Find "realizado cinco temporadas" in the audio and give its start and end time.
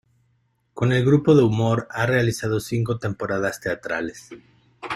2.07-3.59